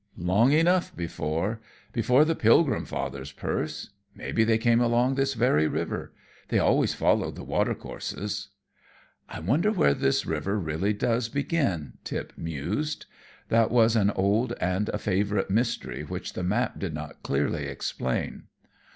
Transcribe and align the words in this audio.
"Long 0.17 0.51
enough 0.51 0.95
before. 0.95 1.61
Before 1.93 2.25
the 2.25 2.33
Pilgrim 2.33 2.85
Fathers, 2.85 3.31
Perce. 3.31 3.91
Maybe 4.15 4.43
they 4.43 4.57
came 4.57 4.81
along 4.81 5.13
this 5.13 5.35
very 5.35 5.67
river. 5.67 6.11
They 6.47 6.57
always 6.57 6.95
followed 6.95 7.35
the 7.35 7.43
watercourses." 7.43 8.47
"I 9.29 9.39
wonder 9.41 9.71
where 9.71 9.93
this 9.93 10.25
river 10.25 10.57
really 10.59 10.93
does 10.93 11.29
begin?" 11.29 11.99
Tip 12.03 12.33
mused. 12.35 13.05
That 13.49 13.69
was 13.69 13.95
an 13.95 14.09
old 14.15 14.53
and 14.59 14.89
a 14.89 14.97
favorite 14.97 15.51
mystery 15.51 16.03
which 16.03 16.33
the 16.33 16.41
map 16.41 16.79
did 16.79 16.95
not 16.95 17.21
clearly 17.21 17.67
explain. 17.67 18.45